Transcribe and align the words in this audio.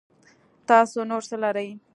تاسو 0.67 0.97
نور 1.09 1.23
څه 1.29 1.35
لرئ 1.43 1.69